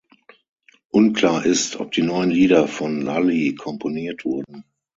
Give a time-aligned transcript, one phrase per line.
[0.89, 4.63] Unklar ist, ob die neuen Lieder von Lully komponiert wurden.